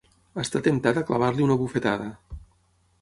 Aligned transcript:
Està 0.43 0.61
temptat 0.67 0.99
a 1.01 1.05
clavar-li 1.11 1.45
una 1.49 1.59
bufetada. 1.63 2.09